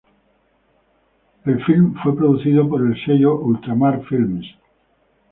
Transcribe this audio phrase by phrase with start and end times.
[1.45, 4.47] El filme fue producido por el sello Ultramar Films.